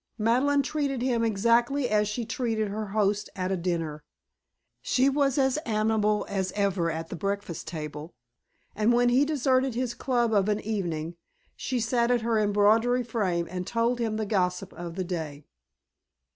Madeleine 0.17 0.63
treated 0.63 1.03
him 1.03 1.23
exactly 1.23 1.87
as 1.87 2.07
she 2.07 2.25
treated 2.25 2.69
her 2.69 2.87
host 2.87 3.29
at 3.35 3.51
a 3.51 3.55
dinner. 3.55 4.03
She 4.81 5.09
was 5.11 5.37
as 5.37 5.59
amiable 5.63 6.25
as 6.27 6.51
ever 6.53 6.89
at 6.89 7.09
the 7.09 7.15
breakfast 7.15 7.67
table, 7.67 8.15
and 8.75 8.93
when 8.93 9.09
he 9.09 9.25
deserted 9.25 9.75
his 9.75 9.93
club 9.93 10.33
of 10.33 10.49
an 10.49 10.59
evening, 10.61 11.17
she 11.55 11.79
sat 11.79 12.09
at 12.09 12.21
her 12.21 12.39
embroidery 12.39 13.03
frame 13.03 13.47
and 13.47 13.67
told 13.67 13.99
him 13.99 14.17
the 14.17 14.25
gossip 14.25 14.73
of 14.73 14.95
the 14.95 15.03
day. 15.03 15.45